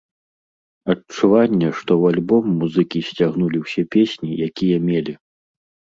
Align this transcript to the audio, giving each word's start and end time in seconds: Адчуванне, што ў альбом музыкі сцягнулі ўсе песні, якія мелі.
Адчуванне, 0.93 1.69
што 1.81 1.91
ў 2.01 2.15
альбом 2.15 2.43
музыкі 2.63 2.99
сцягнулі 3.11 3.57
ўсе 3.67 3.81
песні, 3.97 4.31
якія 4.47 4.77
мелі. 4.87 5.13